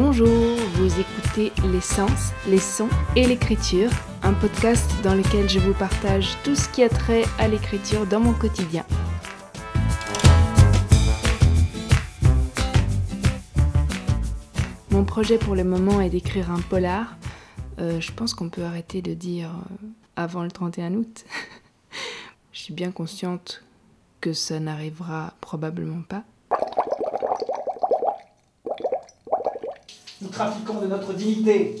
Bonjour, 0.00 0.56
vous 0.74 1.00
écoutez 1.00 1.50
L'essence, 1.72 2.30
les 2.46 2.60
sons 2.60 2.88
et 3.16 3.26
l'écriture, 3.26 3.90
un 4.22 4.32
podcast 4.32 4.88
dans 5.02 5.16
lequel 5.16 5.48
je 5.48 5.58
vous 5.58 5.74
partage 5.74 6.36
tout 6.44 6.54
ce 6.54 6.68
qui 6.68 6.84
a 6.84 6.88
trait 6.88 7.24
à 7.36 7.48
l'écriture 7.48 8.06
dans 8.06 8.20
mon 8.20 8.32
quotidien. 8.32 8.84
Mon 14.92 15.04
projet 15.04 15.36
pour 15.36 15.56
le 15.56 15.64
moment 15.64 16.00
est 16.00 16.10
d'écrire 16.10 16.52
un 16.52 16.60
polar. 16.60 17.16
Euh, 17.80 18.00
je 18.00 18.12
pense 18.12 18.34
qu'on 18.34 18.50
peut 18.50 18.62
arrêter 18.62 19.02
de 19.02 19.14
dire 19.14 19.50
euh, 19.50 19.86
avant 20.14 20.44
le 20.44 20.50
31 20.52 20.94
août. 20.94 21.24
je 22.52 22.60
suis 22.60 22.72
bien 22.72 22.92
consciente 22.92 23.64
que 24.20 24.32
ça 24.32 24.60
n'arrivera 24.60 25.34
probablement 25.40 26.02
pas. 26.02 26.22
Nous 30.20 30.28
trafiquons 30.28 30.80
de 30.80 30.86
notre 30.86 31.12
dignité. 31.12 31.76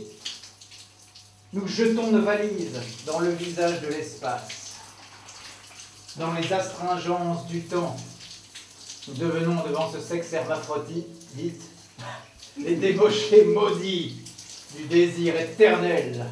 Nous 1.52 1.66
jetons 1.66 2.10
nos 2.10 2.22
valises 2.22 2.78
dans 3.06 3.18
le 3.20 3.30
visage 3.30 3.80
de 3.80 3.88
l'espace. 3.88 4.74
Dans 6.16 6.32
les 6.34 6.52
astringences 6.52 7.46
du 7.46 7.62
temps, 7.62 7.96
nous 9.08 9.14
devenons 9.14 9.62
devant 9.66 9.90
ce 9.90 10.00
sexe 10.00 10.32
hermaphrodite 10.32 11.06
les 12.58 12.76
débauchés 12.76 13.44
maudits 13.44 14.16
du 14.76 14.84
désir 14.84 15.36
éternel. 15.36 16.26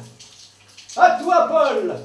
À 0.95 1.19
toi, 1.21 1.47
Paul 1.47 1.95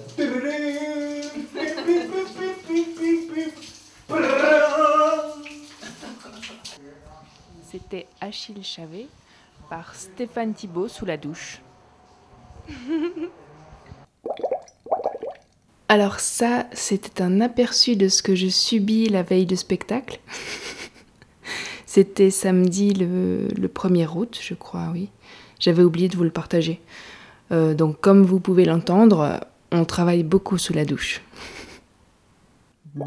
C'était 7.71 8.07
Achille 8.21 8.63
Chavet 8.63 9.07
par 9.73 9.95
Stéphane 9.95 10.53
Thibault 10.53 10.89
sous 10.89 11.07
la 11.07 11.17
douche. 11.17 11.63
Alors 15.89 16.21
ça, 16.21 16.67
c'était 16.73 17.23
un 17.23 17.41
aperçu 17.41 17.97
de 17.97 18.09
ce 18.09 18.23
que 18.23 18.35
je 18.35 18.49
subis 18.49 19.09
la 19.09 19.23
veille 19.23 19.47
de 19.47 19.55
spectacle. 19.55 20.21
c'était 21.87 22.29
samedi 22.31 22.93
le, 22.93 23.49
1er 23.67 24.15
août, 24.15 24.39
je 24.43 24.53
crois, 24.53 24.91
oui. 24.93 25.09
J'avais 25.59 25.83
oublié 25.83 26.11
de 26.11 26.19
vous 26.19 26.25
le 26.25 26.31
partager. 26.31 26.83
Euh, 27.51 27.73
donc 27.73 27.99
comme 27.99 28.25
vous 28.25 28.41
pouvez 28.41 28.67
l'entendre, 28.67 29.41
on 29.71 29.87
travaille 29.87 30.23
beaucoup 30.23 30.59
sous 30.59 30.75
la 30.75 30.85
douche. 30.85 31.23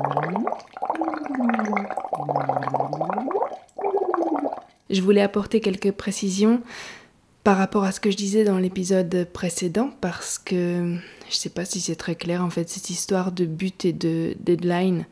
Je 4.96 5.02
voulais 5.02 5.22
apporter 5.22 5.60
quelques 5.60 5.92
précisions 5.92 6.62
par 7.44 7.58
rapport 7.58 7.84
à 7.84 7.92
ce 7.92 8.00
que 8.00 8.10
je 8.10 8.16
disais 8.16 8.46
dans 8.46 8.58
l'épisode 8.58 9.28
précédent 9.34 9.92
parce 10.00 10.40
que 10.40 10.96
je 11.30 11.36
sais 11.36 11.50
pas 11.50 11.66
si 11.66 11.82
c'est 11.82 11.98
très 11.98 12.16
clair 12.16 12.42
en 12.42 12.50
fait 12.50 12.70
cette 12.70 12.90
histoire 12.90 13.34
de 13.34 13.46
but 13.46 13.84
et 13.84 13.92
de 13.92 14.38
deadline. 14.40 15.06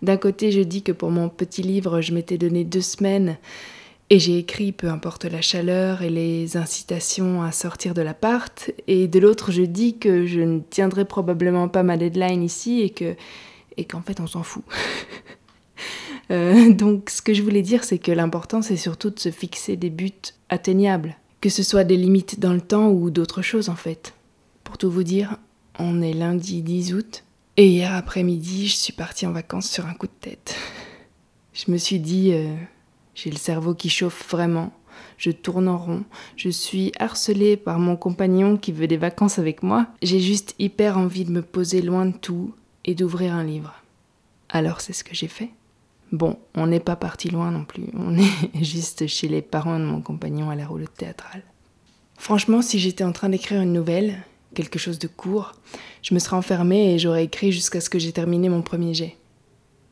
D'un 0.00 0.16
côté, 0.16 0.50
je 0.50 0.60
dis 0.60 0.82
que 0.82 0.92
pour 0.92 1.10
mon 1.10 1.28
petit 1.28 1.60
livre, 1.60 2.00
je 2.00 2.14
m'étais 2.14 2.38
donné 2.38 2.64
deux 2.64 2.80
semaines 2.80 3.36
et 4.08 4.18
j'ai 4.18 4.38
écrit 4.38 4.72
peu 4.72 4.88
importe 4.88 5.26
la 5.26 5.42
chaleur 5.42 6.00
et 6.00 6.10
les 6.10 6.56
incitations 6.56 7.42
à 7.42 7.52
sortir 7.52 7.92
de 7.92 8.00
l'appart. 8.00 8.70
Et 8.88 9.08
de 9.08 9.18
l'autre, 9.18 9.52
je 9.52 9.62
dis 9.62 9.98
que 9.98 10.24
je 10.24 10.40
ne 10.40 10.60
tiendrai 10.60 11.04
probablement 11.04 11.68
pas 11.68 11.82
ma 11.82 11.98
deadline 11.98 12.42
ici 12.42 12.80
et 12.80 13.16
et 13.76 13.84
qu'en 13.84 14.00
fait 14.00 14.20
on 14.20 14.26
s'en 14.26 14.42
fout. 14.42 14.64
Euh, 16.32 16.72
donc 16.72 17.10
ce 17.10 17.22
que 17.22 17.34
je 17.34 17.42
voulais 17.42 17.62
dire, 17.62 17.84
c'est 17.84 17.98
que 17.98 18.12
l'important, 18.12 18.62
c'est 18.62 18.76
surtout 18.76 19.10
de 19.10 19.18
se 19.18 19.30
fixer 19.30 19.76
des 19.76 19.90
buts 19.90 20.12
atteignables, 20.48 21.16
que 21.40 21.48
ce 21.48 21.62
soit 21.62 21.84
des 21.84 21.96
limites 21.96 22.40
dans 22.40 22.52
le 22.52 22.60
temps 22.60 22.88
ou 22.88 23.10
d'autres 23.10 23.42
choses 23.42 23.68
en 23.68 23.76
fait. 23.76 24.14
Pour 24.64 24.78
tout 24.78 24.90
vous 24.90 25.02
dire, 25.02 25.36
on 25.78 26.02
est 26.02 26.12
lundi 26.12 26.62
10 26.62 26.94
août, 26.94 27.24
et 27.56 27.68
hier 27.68 27.94
après-midi, 27.94 28.68
je 28.68 28.76
suis 28.76 28.92
partie 28.92 29.26
en 29.26 29.32
vacances 29.32 29.68
sur 29.68 29.86
un 29.86 29.94
coup 29.94 30.06
de 30.06 30.12
tête. 30.20 30.56
Je 31.54 31.70
me 31.70 31.76
suis 31.76 32.00
dit, 32.00 32.30
euh, 32.32 32.54
j'ai 33.14 33.30
le 33.30 33.36
cerveau 33.36 33.74
qui 33.74 33.90
chauffe 33.90 34.26
vraiment, 34.30 34.72
je 35.18 35.30
tourne 35.30 35.68
en 35.68 35.76
rond, 35.76 36.04
je 36.34 36.48
suis 36.48 36.92
harcelée 36.98 37.58
par 37.58 37.78
mon 37.78 37.94
compagnon 37.94 38.56
qui 38.56 38.72
veut 38.72 38.86
des 38.86 38.96
vacances 38.96 39.38
avec 39.38 39.62
moi, 39.62 39.86
j'ai 40.00 40.18
juste 40.18 40.54
hyper 40.58 40.96
envie 40.96 41.26
de 41.26 41.30
me 41.30 41.42
poser 41.42 41.82
loin 41.82 42.06
de 42.06 42.16
tout 42.16 42.54
et 42.86 42.94
d'ouvrir 42.94 43.34
un 43.34 43.44
livre. 43.44 43.74
Alors 44.48 44.80
c'est 44.80 44.94
ce 44.94 45.04
que 45.04 45.14
j'ai 45.14 45.28
fait. 45.28 45.50
Bon, 46.12 46.38
on 46.54 46.66
n'est 46.66 46.80
pas 46.80 46.96
parti 46.96 47.30
loin 47.30 47.50
non 47.50 47.64
plus, 47.64 47.84
on 47.94 48.16
est 48.16 48.54
juste 48.62 49.06
chez 49.06 49.28
les 49.28 49.42
parents 49.42 49.78
de 49.78 49.84
mon 49.84 50.02
compagnon 50.02 50.50
à 50.50 50.54
la 50.54 50.66
roulotte 50.66 50.94
théâtrale. 50.94 51.42
Franchement, 52.18 52.62
si 52.62 52.78
j'étais 52.78 53.02
en 53.02 53.12
train 53.12 53.30
d'écrire 53.30 53.62
une 53.62 53.72
nouvelle, 53.72 54.22
quelque 54.54 54.78
chose 54.78 54.98
de 54.98 55.08
court, 55.08 55.54
je 56.02 56.14
me 56.14 56.18
serais 56.18 56.36
enfermée 56.36 56.94
et 56.94 56.98
j'aurais 56.98 57.24
écrit 57.24 57.50
jusqu'à 57.50 57.80
ce 57.80 57.90
que 57.90 57.98
j'ai 57.98 58.12
terminé 58.12 58.48
mon 58.48 58.62
premier 58.62 58.94
jet. 58.94 59.16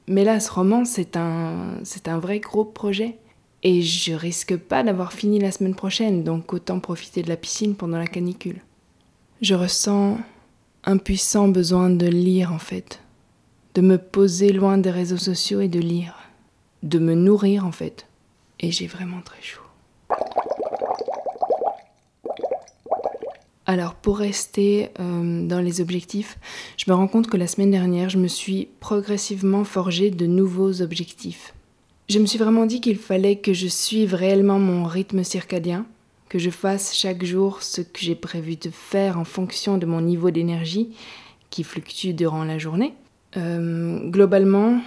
Mais 0.07 0.25
là, 0.25 0.41
ce 0.41 0.51
roman, 0.53 0.85
c'est 0.85 1.17
un, 1.17 1.79
c'est 1.85 2.09
un 2.09 2.19
vrai 2.19 2.41
gros 2.41 2.65
projet. 2.65 3.17
Et 3.63 3.83
je 3.83 4.13
risque 4.15 4.57
pas 4.57 4.83
d'avoir 4.83 5.13
fini 5.13 5.39
la 5.39 5.53
semaine 5.53 5.75
prochaine, 5.75 6.25
donc 6.25 6.53
autant 6.53 6.81
profiter 6.81 7.23
de 7.23 7.29
la 7.29 7.37
piscine 7.37 7.75
pendant 7.75 7.99
la 7.99 8.07
canicule. 8.07 8.63
Je 9.43 9.55
ressens 9.55 10.19
un 10.85 10.97
puissant 10.97 11.49
besoin 11.49 11.91
de 11.91 12.07
lire 12.07 12.53
en 12.53 12.59
fait, 12.59 13.01
de 13.75 13.81
me 13.81 13.99
poser 13.99 14.53
loin 14.53 14.79
des 14.79 14.91
réseaux 14.91 15.17
sociaux 15.17 15.61
et 15.61 15.69
de 15.69 15.81
lire, 15.81 16.15
de 16.83 16.99
me 16.99 17.15
nourrir 17.15 17.65
en 17.65 17.73
fait. 17.73 18.07
Et 18.59 18.71
j'ai 18.71 18.87
vraiment 18.87 19.21
très 19.23 19.41
chaud. 19.43 19.63
Alors 23.67 23.95
pour 23.95 24.19
rester 24.19 24.91
euh, 24.99 25.47
dans 25.47 25.61
les 25.61 25.81
objectifs, 25.81 26.39
je 26.77 26.91
me 26.91 26.95
rends 26.97 27.07
compte 27.07 27.29
que 27.29 27.37
la 27.37 27.47
semaine 27.47 27.71
dernière, 27.71 28.11
je 28.11 28.19
me 28.19 28.27
suis 28.27 28.69
progressivement 28.81 29.63
forgé 29.63 30.11
de 30.11 30.27
nouveaux 30.27 30.83
objectifs. 30.83 31.55
Je 32.09 32.19
me 32.19 32.27
suis 32.27 32.39
vraiment 32.39 32.67
dit 32.67 32.81
qu'il 32.81 32.99
fallait 32.99 33.37
que 33.37 33.53
je 33.53 33.69
suive 33.69 34.15
réellement 34.15 34.59
mon 34.59 34.83
rythme 34.83 35.23
circadien, 35.23 35.87
que 36.29 36.41
je 36.41 36.51
fasse 36.51 36.97
chaque 36.97 37.25
jour 37.25 37.63
ce 37.63 37.81
que 37.81 38.01
j'ai 38.01 38.17
prévu 38.17 38.57
de 38.57 38.71
faire 38.71 39.21
en 39.21 39.25
fonction 39.25 39.79
de 39.79 39.87
mon 39.87 40.01
niveau 40.01 40.33
d'énergie 40.33 40.91
qui 41.51 41.63
fluctue 41.63 42.11
durant 42.11 42.43
la 42.43 42.59
journée. 42.59 42.95
Euh, 43.37 44.09
globalement, 44.09 44.81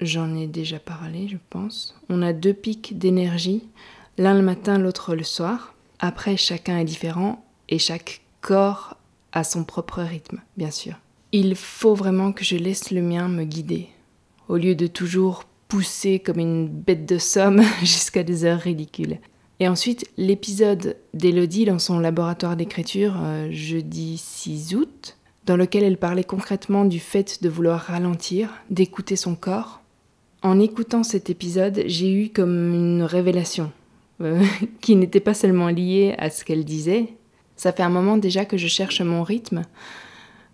j'en 0.00 0.34
ai 0.34 0.46
déjà 0.46 0.78
parlé, 0.78 1.28
je 1.28 1.36
pense. 1.50 1.98
On 2.08 2.22
a 2.22 2.32
deux 2.32 2.52
pics 2.52 2.98
d'énergie, 2.98 3.62
l'un 4.18 4.34
le 4.34 4.42
matin, 4.42 4.78
l'autre 4.78 5.14
le 5.14 5.24
soir. 5.24 5.74
Après, 5.98 6.36
chacun 6.36 6.78
est 6.78 6.84
différent 6.84 7.44
et 7.68 7.78
chaque 7.78 8.20
corps 8.40 8.96
a 9.32 9.44
son 9.44 9.64
propre 9.64 10.02
rythme, 10.02 10.40
bien 10.56 10.70
sûr. 10.70 10.94
Il 11.32 11.56
faut 11.56 11.94
vraiment 11.94 12.32
que 12.32 12.44
je 12.44 12.56
laisse 12.56 12.90
le 12.90 13.02
mien 13.02 13.28
me 13.28 13.44
guider, 13.44 13.88
au 14.48 14.56
lieu 14.56 14.74
de 14.74 14.86
toujours 14.86 15.44
pousser 15.68 16.20
comme 16.20 16.38
une 16.38 16.68
bête 16.68 17.06
de 17.06 17.18
somme 17.18 17.62
jusqu'à 17.80 18.22
des 18.22 18.44
heures 18.44 18.60
ridicules. 18.60 19.18
Et 19.58 19.68
ensuite, 19.68 20.06
l'épisode 20.18 20.96
d'Elodie 21.14 21.64
dans 21.64 21.78
son 21.78 21.98
laboratoire 21.98 22.56
d'écriture, 22.56 23.14
euh, 23.22 23.48
jeudi 23.50 24.18
6 24.18 24.74
août, 24.74 25.16
dans 25.46 25.56
lequel 25.56 25.84
elle 25.84 25.96
parlait 25.96 26.24
concrètement 26.24 26.84
du 26.84 27.00
fait 27.00 27.42
de 27.42 27.48
vouloir 27.48 27.80
ralentir, 27.80 28.50
d'écouter 28.68 29.16
son 29.16 29.34
corps. 29.34 29.80
En 30.42 30.58
écoutant 30.60 31.02
cet 31.02 31.30
épisode, 31.30 31.84
j'ai 31.86 32.12
eu 32.12 32.28
comme 32.30 32.74
une 32.74 33.02
révélation, 33.02 33.72
euh, 34.20 34.44
qui 34.80 34.96
n'était 34.96 35.20
pas 35.20 35.34
seulement 35.34 35.68
liée 35.68 36.14
à 36.18 36.30
ce 36.30 36.44
qu'elle 36.44 36.64
disait. 36.64 37.14
Ça 37.56 37.72
fait 37.72 37.82
un 37.82 37.88
moment 37.88 38.18
déjà 38.18 38.44
que 38.44 38.56
je 38.56 38.66
cherche 38.66 39.00
mon 39.00 39.22
rythme, 39.22 39.62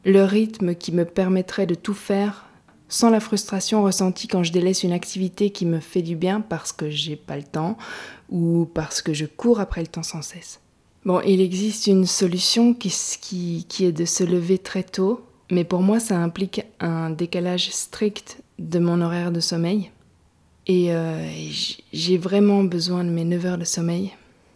le 0.04 0.24
rythme 0.24 0.74
qui 0.74 0.92
me 0.92 1.04
permettrait 1.04 1.66
de 1.66 1.74
tout 1.74 1.94
faire 1.94 2.48
sans 2.88 3.08
la 3.08 3.20
frustration 3.20 3.82
ressentie 3.82 4.28
quand 4.28 4.42
je 4.42 4.52
délaisse 4.52 4.82
une 4.82 4.92
activité 4.92 5.50
qui 5.50 5.64
me 5.64 5.80
fait 5.80 6.02
du 6.02 6.14
bien 6.14 6.42
parce 6.42 6.72
que 6.72 6.90
j'ai 6.90 7.16
pas 7.16 7.36
le 7.36 7.42
temps 7.42 7.78
ou 8.28 8.66
parce 8.66 9.00
que 9.00 9.14
je 9.14 9.24
cours 9.24 9.60
après 9.60 9.80
le 9.80 9.86
temps 9.86 10.02
sans 10.02 10.20
cesse. 10.20 10.61
Bon, 11.04 11.20
il 11.26 11.40
existe 11.40 11.88
une 11.88 12.06
solution 12.06 12.74
qui, 12.74 13.66
est 13.80 13.92
de 13.92 14.04
se 14.04 14.22
lever 14.22 14.58
très 14.58 14.84
tôt, 14.84 15.20
mais 15.50 15.64
pour 15.64 15.82
moi, 15.82 15.98
ça 15.98 16.16
implique 16.16 16.62
un 16.78 17.10
décalage 17.10 17.70
strict 17.70 18.40
de 18.60 18.78
mon 18.78 19.00
horaire 19.00 19.32
de 19.32 19.40
sommeil. 19.40 19.90
Et 20.68 20.94
euh, 20.94 21.28
j'ai 21.92 22.18
vraiment 22.18 22.62
besoin 22.62 23.02
de 23.02 23.10
mes 23.10 23.24
9 23.24 23.46
heures 23.46 23.58
de 23.58 23.64
sommeil, 23.64 24.12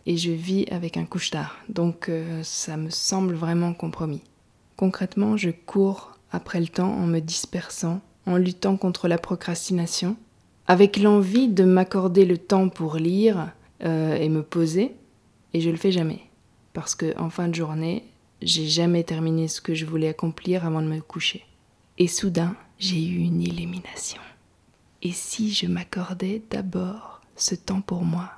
et 0.06 0.16
je 0.16 0.31
vis 0.31 0.66
avec 0.70 0.96
un 0.96 1.04
couche-tard, 1.04 1.56
donc 1.69 2.08
euh, 2.08 2.40
ça 2.44 2.76
me 2.76 2.90
semble 2.90 3.34
vraiment 3.34 3.75
compromis. 3.75 4.22
Concrètement, 4.76 5.37
je 5.37 5.50
cours 5.50 6.12
après 6.31 6.60
le 6.60 6.69
temps 6.69 6.93
en 6.93 7.08
me 7.08 7.19
dispersant, 7.19 8.00
en 8.25 8.37
luttant 8.37 8.76
contre 8.76 9.08
la 9.08 9.19
procrastination, 9.19 10.16
avec 10.69 10.96
l'envie 10.96 11.48
de 11.48 11.64
m'accorder 11.64 12.25
le 12.25 12.38
temps 12.38 12.69
pour 12.69 12.98
lire 12.98 13.50
euh, 13.82 14.14
et 14.14 14.28
me 14.28 14.44
poser, 14.44 14.93
et 15.52 15.60
je 15.60 15.70
le 15.70 15.76
fais 15.76 15.90
jamais 15.90 16.25
parce 16.76 16.94
que 16.94 17.19
en 17.19 17.31
fin 17.31 17.49
de 17.49 17.55
journée, 17.55 18.05
j'ai 18.43 18.67
jamais 18.67 19.02
terminé 19.02 19.49
ce 19.49 19.62
que 19.62 19.75
je 19.75 19.87
voulais 19.87 20.08
accomplir 20.08 20.67
avant 20.67 20.82
de 20.82 20.87
me 20.87 21.00
coucher. 21.00 21.43
Et 21.96 22.06
soudain, 22.06 22.55
j'ai 22.78 23.02
eu 23.02 23.17
une 23.17 23.40
illumination. 23.40 24.20
Et 25.00 25.12
si 25.12 25.55
je 25.55 25.67
m'accordais 25.67 26.43
d'abord 26.50 27.23
ce 27.34 27.55
temps 27.55 27.81
pour 27.81 28.02
moi? 28.02 28.31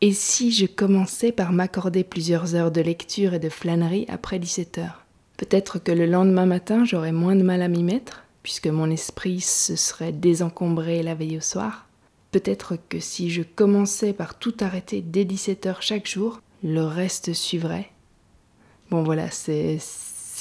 Et 0.00 0.12
si 0.12 0.50
je 0.50 0.66
commençais 0.66 1.30
par 1.30 1.52
m'accorder 1.52 2.02
plusieurs 2.02 2.56
heures 2.56 2.72
de 2.72 2.80
lecture 2.80 3.32
et 3.32 3.38
de 3.38 3.48
flânerie 3.48 4.06
après 4.08 4.40
17 4.40 4.78
heures? 4.78 5.04
Peut-être 5.36 5.78
que 5.78 5.92
le 5.92 6.06
lendemain 6.06 6.46
matin, 6.46 6.84
j'aurais 6.84 7.12
moins 7.12 7.36
de 7.36 7.44
mal 7.44 7.62
à 7.62 7.68
m'y 7.68 7.84
mettre, 7.84 8.24
puisque 8.42 8.66
mon 8.66 8.90
esprit 8.90 9.40
se 9.40 9.76
serait 9.76 10.10
désencombré 10.10 11.04
la 11.04 11.14
veille 11.14 11.38
au 11.38 11.40
soir. 11.40 11.86
Peut-être 12.32 12.76
que 12.88 12.98
si 12.98 13.30
je 13.30 13.42
commençais 13.42 14.12
par 14.12 14.36
tout 14.36 14.56
arrêter 14.58 15.00
dès 15.00 15.24
17 15.24 15.66
heures 15.66 15.82
chaque 15.82 16.08
jour, 16.08 16.40
le 16.64 16.82
reste 16.82 17.34
suivrait. 17.34 17.90
Bon 18.90 19.02
voilà, 19.02 19.30
c'est 19.30 19.78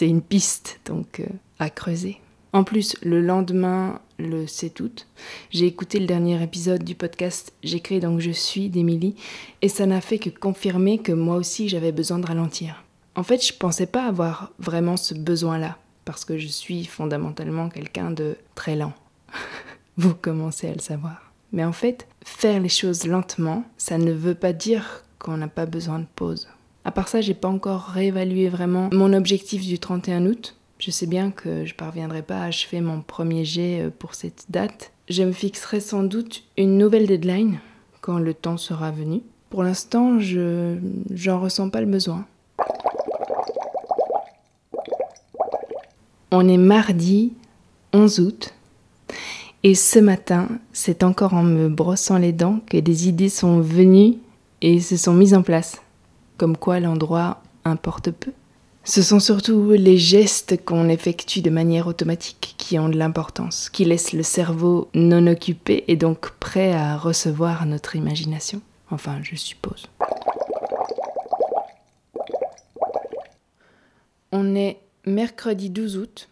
une 0.02 0.22
piste 0.22 0.80
donc 0.86 1.20
euh, 1.20 1.26
à 1.60 1.70
creuser. 1.70 2.20
En 2.54 2.64
plus, 2.64 2.96
le 3.02 3.20
lendemain, 3.20 4.00
le 4.20 4.48
7 4.48 4.80
août, 4.80 5.08
j'ai 5.50 5.66
écouté 5.66 6.00
le 6.00 6.06
dernier 6.06 6.42
épisode 6.42 6.84
du 6.84 6.96
podcast 6.96 7.52
J'écris 7.62 8.00
donc 8.00 8.22
je 8.22 8.32
suis 8.32 8.70
d'Émilie 8.70 9.16
et 9.62 9.68
ça 9.68 9.86
n'a 9.86 10.02
fait 10.02 10.18
que 10.18 10.30
confirmer 10.30 10.98
que 10.98 11.12
moi 11.12 11.36
aussi 11.36 11.68
j'avais 11.68 11.92
besoin 11.92 12.20
de 12.20 12.26
ralentir. 12.26 12.84
En 13.16 13.24
fait, 13.24 13.46
je 13.46 13.54
pensais 13.54 13.86
pas 13.86 14.06
avoir 14.06 14.54
vraiment 14.60 14.98
ce 14.98 15.14
besoin-là 15.14 15.78
parce 16.06 16.24
que 16.26 16.38
je 16.38 16.48
suis 16.48 16.86
fondamentalement 16.86 17.70
quelqu'un 17.70 18.12
de 18.12 18.38
très 18.56 18.76
lent. 18.76 18.94
Vous 19.98 20.16
commencez 20.16 20.70
à 20.70 20.74
le 20.74 20.80
savoir. 20.80 21.34
Mais 21.52 21.66
en 21.66 21.74
fait, 21.74 22.08
faire 22.24 22.60
les 22.60 22.70
choses 22.70 23.06
lentement, 23.06 23.64
ça 23.78 23.98
ne 23.98 24.12
veut 24.12 24.36
pas 24.36 24.54
dire 24.54 25.04
qu'on 25.24 25.38
n'a 25.38 25.48
pas 25.48 25.66
besoin 25.66 25.98
de 25.98 26.06
pause. 26.16 26.48
À 26.86 26.92
part 26.92 27.08
ça, 27.08 27.22
j'ai 27.22 27.34
pas 27.34 27.48
encore 27.48 27.86
réévalué 27.86 28.50
vraiment 28.50 28.90
mon 28.92 29.14
objectif 29.14 29.66
du 29.66 29.80
31 29.80 30.26
août. 30.26 30.56
Je 30.78 30.92
sais 30.92 31.08
bien 31.08 31.32
que 31.32 31.66
je 31.66 31.74
parviendrai 31.74 32.22
pas 32.22 32.42
à 32.42 32.46
achever 32.46 32.82
mon 32.82 33.02
premier 33.02 33.46
jet 33.46 33.82
euh, 33.82 33.90
pour 33.90 34.16
cette 34.16 34.46
date. 34.50 34.92
Je 35.10 35.24
me 35.24 35.32
fixerai 35.32 35.80
sans 35.80 36.04
doute 36.04 36.44
une 36.58 36.78
nouvelle 36.78 37.08
deadline 37.08 37.60
quand 38.02 38.20
le 38.20 38.34
temps 38.34 38.58
sera 38.58 38.92
venu. 38.92 39.22
Pour 39.50 39.64
l'instant, 39.64 40.20
je 40.20 40.76
j'en 41.14 41.40
ressens 41.40 41.70
pas 41.70 41.80
le 41.80 41.88
besoin. 41.88 42.26
On 46.32 46.48
est 46.50 46.58
mardi 46.58 47.34
11 47.94 48.20
août 48.20 48.54
et 49.66 49.76
ce 49.76 50.00
matin, 50.00 50.50
c'est 50.74 51.04
encore 51.04 51.34
en 51.34 51.44
me 51.44 51.70
brossant 51.70 52.18
les 52.18 52.34
dents 52.34 52.60
que 52.70 52.78
des 52.78 53.08
idées 53.08 53.30
sont 53.30 53.62
venues 53.62 54.18
et 54.64 54.80
se 54.80 54.98
sont 54.98 55.14
mises 55.14 55.36
en 55.36 55.44
place. 55.44 55.82
Comme 56.38 56.58
quoi 56.58 56.80
l'endroit 56.80 57.44
importe 57.66 58.10
peu. 58.10 58.32
Ce 58.86 59.02
sont 59.02 59.20
surtout 59.20 59.72
les 59.72 59.98
gestes 59.98 60.66
qu'on 60.66 60.90
effectue 60.90 61.42
de 61.42 61.50
manière 61.50 61.88
automatique 61.88 62.56
qui 62.58 62.80
ont 62.80 62.90
de 62.90 62.98
l'importance, 62.98 63.70
qui 63.70 63.86
laissent 63.86 64.14
le 64.14 64.24
cerveau 64.24 64.90
non 64.94 65.28
occupé 65.28 65.84
et 65.88 65.96
donc 65.96 66.32
prêt 66.40 66.74
à 66.74 66.98
recevoir 66.98 67.66
notre 67.66 67.96
imagination. 67.96 68.62
Enfin, 68.90 69.20
je 69.22 69.36
suppose. 69.36 69.86
On 74.32 74.56
est 74.56 74.80
mercredi 75.06 75.70
12 75.70 75.98
août. 75.98 76.30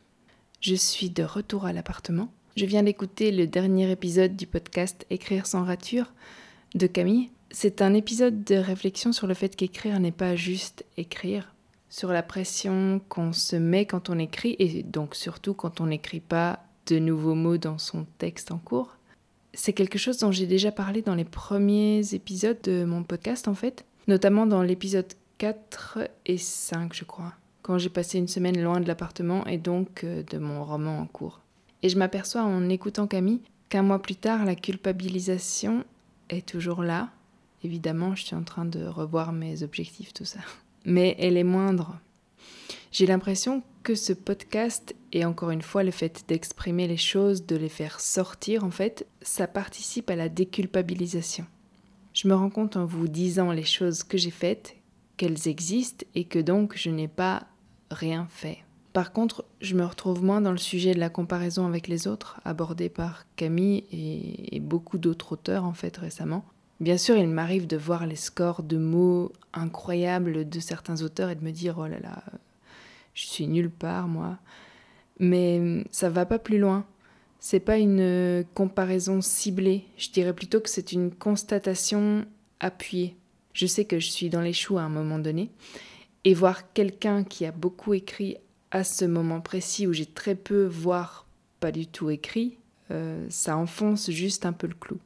Je 0.61 0.75
suis 0.75 1.09
de 1.09 1.23
retour 1.23 1.65
à 1.65 1.73
l'appartement. 1.73 2.29
Je 2.55 2.65
viens 2.65 2.83
d'écouter 2.83 3.31
le 3.31 3.45
dernier 3.47 3.91
épisode 3.91 4.35
du 4.35 4.47
podcast 4.47 5.05
Écrire 5.09 5.45
sans 5.45 5.63
rature 5.63 6.11
de 6.75 6.87
Camille. 6.87 7.29
C'est 7.53 7.81
un 7.81 7.93
épisode 7.93 8.45
de 8.45 8.55
réflexion 8.55 9.11
sur 9.11 9.27
le 9.27 9.33
fait 9.33 9.57
qu'écrire 9.57 9.99
n'est 9.99 10.13
pas 10.13 10.37
juste 10.37 10.85
écrire, 10.95 11.53
sur 11.89 12.13
la 12.13 12.23
pression 12.23 13.01
qu'on 13.09 13.33
se 13.33 13.57
met 13.57 13.85
quand 13.85 14.09
on 14.09 14.17
écrit, 14.19 14.55
et 14.57 14.83
donc 14.83 15.15
surtout 15.15 15.53
quand 15.53 15.81
on 15.81 15.87
n'écrit 15.87 16.21
pas 16.21 16.63
de 16.87 16.97
nouveaux 16.97 17.35
mots 17.35 17.57
dans 17.57 17.77
son 17.77 18.05
texte 18.17 18.53
en 18.53 18.57
cours. 18.57 18.97
C'est 19.53 19.73
quelque 19.73 19.99
chose 19.99 20.17
dont 20.19 20.31
j'ai 20.31 20.47
déjà 20.47 20.71
parlé 20.71 21.01
dans 21.01 21.13
les 21.13 21.25
premiers 21.25 22.13
épisodes 22.13 22.61
de 22.63 22.85
mon 22.85 23.03
podcast 23.03 23.49
en 23.49 23.53
fait, 23.53 23.83
notamment 24.07 24.45
dans 24.45 24.63
l'épisode 24.63 25.13
4 25.37 25.99
et 26.25 26.37
5 26.37 26.93
je 26.93 27.03
crois, 27.03 27.33
quand 27.63 27.77
j'ai 27.77 27.89
passé 27.89 28.17
une 28.17 28.29
semaine 28.29 28.61
loin 28.61 28.79
de 28.79 28.87
l'appartement 28.87 29.45
et 29.45 29.57
donc 29.57 30.05
euh, 30.05 30.23
de 30.23 30.37
mon 30.37 30.63
roman 30.63 30.99
en 30.99 31.05
cours. 31.05 31.41
Et 31.83 31.89
je 31.89 31.97
m'aperçois 31.97 32.43
en 32.43 32.69
écoutant 32.69 33.07
Camille 33.07 33.41
qu'un 33.67 33.83
mois 33.83 34.01
plus 34.01 34.15
tard, 34.15 34.45
la 34.45 34.55
culpabilisation 34.55 35.83
est 36.29 36.47
toujours 36.47 36.81
là. 36.81 37.09
Évidemment, 37.63 38.15
je 38.15 38.25
suis 38.25 38.35
en 38.35 38.43
train 38.43 38.65
de 38.65 38.85
revoir 38.85 39.31
mes 39.33 39.63
objectifs, 39.63 40.13
tout 40.13 40.25
ça 40.25 40.39
mais 40.85 41.15
elle 41.19 41.37
est 41.37 41.43
moindre. 41.43 41.99
J'ai 42.91 43.05
l'impression 43.05 43.63
que 43.83 43.95
ce 43.95 44.13
podcast, 44.13 44.95
et 45.11 45.25
encore 45.25 45.51
une 45.51 45.61
fois 45.61 45.83
le 45.83 45.91
fait 45.91 46.25
d'exprimer 46.27 46.87
les 46.87 46.97
choses, 46.97 47.45
de 47.45 47.55
les 47.55 47.69
faire 47.69 47.99
sortir, 47.99 48.63
en 48.63 48.71
fait, 48.71 49.07
ça 49.21 49.47
participe 49.47 50.09
à 50.09 50.15
la 50.15 50.29
déculpabilisation. 50.29 51.45
Je 52.13 52.27
me 52.27 52.35
rends 52.35 52.49
compte 52.49 52.75
en 52.75 52.85
vous 52.85 53.07
disant 53.07 53.51
les 53.51 53.63
choses 53.63 54.03
que 54.03 54.17
j'ai 54.17 54.31
faites, 54.31 54.75
qu'elles 55.17 55.47
existent, 55.47 56.05
et 56.15 56.25
que 56.25 56.39
donc 56.39 56.75
je 56.75 56.89
n'ai 56.89 57.07
pas 57.07 57.47
rien 57.89 58.27
fait. 58.29 58.59
Par 58.91 59.13
contre, 59.13 59.45
je 59.61 59.75
me 59.75 59.85
retrouve 59.85 60.21
moins 60.21 60.41
dans 60.41 60.51
le 60.51 60.57
sujet 60.57 60.93
de 60.93 60.99
la 60.99 61.09
comparaison 61.09 61.65
avec 61.65 61.87
les 61.87 62.07
autres, 62.07 62.41
abordé 62.43 62.89
par 62.89 63.25
Camille 63.37 63.85
et, 63.91 64.59
beaucoup 64.59 64.97
d'autres 64.97 65.33
auteurs 65.33 65.63
en 65.63 65.73
fait 65.73 65.95
récemment. 65.95 66.43
Bien 66.81 66.97
sûr, 66.97 67.15
il 67.15 67.27
m'arrive 67.27 67.67
de 67.67 67.77
voir 67.77 68.07
les 68.07 68.15
scores 68.15 68.63
de 68.63 68.77
mots 68.77 69.31
incroyables 69.53 70.49
de 70.49 70.59
certains 70.59 71.03
auteurs 71.03 71.29
et 71.29 71.35
de 71.35 71.43
me 71.43 71.51
dire 71.51 71.77
oh 71.77 71.85
là 71.85 71.99
là, 71.99 72.23
je 73.13 73.27
suis 73.27 73.47
nulle 73.47 73.69
part 73.69 74.07
moi. 74.07 74.39
Mais 75.19 75.85
ça 75.91 76.09
va 76.09 76.25
pas 76.25 76.39
plus 76.39 76.57
loin. 76.57 76.87
C'est 77.39 77.59
pas 77.59 77.77
une 77.77 78.43
comparaison 78.55 79.21
ciblée. 79.21 79.85
Je 79.95 80.09
dirais 80.09 80.33
plutôt 80.33 80.59
que 80.59 80.71
c'est 80.71 80.91
une 80.91 81.11
constatation 81.11 82.25
appuyée. 82.59 83.15
Je 83.53 83.67
sais 83.67 83.85
que 83.85 83.99
je 83.99 84.09
suis 84.09 84.31
dans 84.31 84.41
les 84.41 84.53
choux 84.53 84.79
à 84.79 84.81
un 84.81 84.89
moment 84.89 85.19
donné 85.19 85.51
et 86.23 86.33
voir 86.33 86.73
quelqu'un 86.73 87.23
qui 87.23 87.45
a 87.45 87.51
beaucoup 87.51 87.93
écrit 87.93 88.37
à 88.71 88.83
ce 88.83 89.05
moment 89.05 89.39
précis 89.39 89.85
où 89.85 89.93
j'ai 89.93 90.07
très 90.07 90.33
peu, 90.33 90.65
voire 90.65 91.27
pas 91.59 91.71
du 91.71 91.85
tout 91.85 92.09
écrit, 92.09 92.57
euh, 92.89 93.23
ça 93.29 93.55
enfonce 93.55 94.09
juste 94.09 94.47
un 94.47 94.53
peu 94.53 94.65
le 94.65 94.73
clou. 94.73 94.97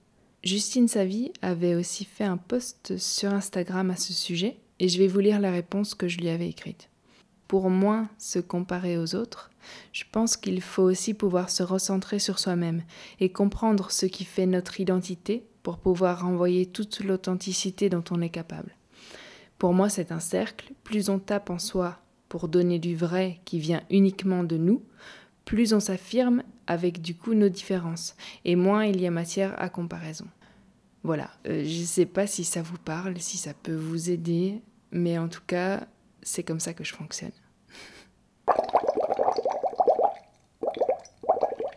Justine 0.46 0.88
Savy 0.88 1.34
avait 1.42 1.74
aussi 1.74 2.06
fait 2.06 2.24
un 2.24 2.38
post 2.38 3.00
sur 3.00 3.34
Instagram 3.34 3.90
à 3.90 3.96
ce 3.96 4.14
sujet 4.14 4.58
et 4.78 4.90
je 4.90 5.00
vais 5.00 5.08
vous 5.08 5.20
lire 5.20 5.40
la 5.40 5.50
réponse 5.50 5.96
que 5.96 6.08
je 6.08 6.20
lui 6.20 6.30
avais 6.30 6.48
écrite. 6.48 6.92
Pour 7.48 7.72
moins 7.72 8.10
se 8.20 8.38
comparer 8.38 9.00
aux 9.00 9.16
autres, 9.16 9.50
je 9.92 10.04
pense 10.12 10.38
qu'il 10.38 10.62
faut 10.62 10.84
aussi 10.84 11.16
pouvoir 11.16 11.50
se 11.50 11.64
recentrer 11.64 12.20
sur 12.20 12.38
soi-même 12.38 12.84
et 13.20 13.30
comprendre 13.30 13.90
ce 13.90 14.06
qui 14.06 14.24
fait 14.24 14.46
notre 14.46 14.80
identité 14.80 15.48
pour 15.64 15.80
pouvoir 15.80 16.22
renvoyer 16.22 16.68
toute 16.68 17.00
l'authenticité 17.00 17.90
dont 17.90 18.04
on 18.12 18.22
est 18.22 18.30
capable. 18.30 18.76
Pour 19.58 19.74
moi, 19.74 19.90
c'est 19.90 20.12
un 20.12 20.20
cercle. 20.20 20.74
Plus 20.84 21.10
on 21.10 21.18
tape 21.18 21.50
en 21.50 21.58
soi 21.58 21.98
pour 22.30 22.50
donner 22.50 22.78
du 22.78 22.96
vrai 22.96 23.40
qui 23.46 23.58
vient 23.58 23.82
uniquement 23.90 24.44
de 24.44 24.58
nous, 24.58 24.84
plus 25.44 25.74
on 25.74 25.80
s'affirme 25.80 26.44
avec 26.68 27.02
du 27.02 27.16
coup 27.16 27.34
nos 27.34 27.50
différences, 27.50 28.16
et 28.44 28.56
moins 28.56 28.86
il 28.86 29.00
y 29.00 29.08
a 29.08 29.12
matière 29.12 29.60
à 29.62 29.70
comparaison. 29.70 30.26
Voilà, 31.06 31.30
euh, 31.48 31.64
je 31.64 31.82
ne 31.82 31.86
sais 31.86 32.08
pas 32.08 32.26
si 32.26 32.44
ça 32.44 32.64
vous 32.64 32.80
parle, 32.84 33.20
si 33.20 33.38
ça 33.38 33.52
peut 33.54 33.76
vous 33.76 34.10
aider, 34.10 34.64
mais 34.92 35.20
en 35.20 35.28
tout 35.28 35.44
cas, 35.46 35.82
c'est 36.24 36.42
comme 36.42 36.60
ça 36.60 36.74
que 36.74 36.84
je 36.84 36.96
fonctionne. 36.96 37.30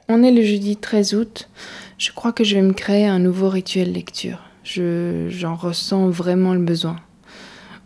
On 0.08 0.22
est 0.22 0.30
le 0.30 0.40
jeudi 0.40 0.78
13 0.78 1.12
août, 1.12 1.50
je 1.98 2.10
crois 2.10 2.32
que 2.32 2.42
je 2.42 2.54
vais 2.54 2.62
me 2.62 2.72
créer 2.72 3.06
un 3.06 3.18
nouveau 3.18 3.50
rituel 3.50 3.92
lecture. 3.92 4.40
J'en 4.64 5.56
ressens 5.56 6.08
vraiment 6.08 6.54
le 6.54 6.64
besoin. 6.64 6.96